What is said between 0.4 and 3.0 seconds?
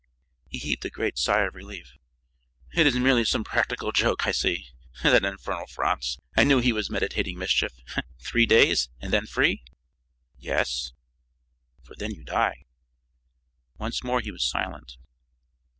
He heaved a great sigh of relief. "It is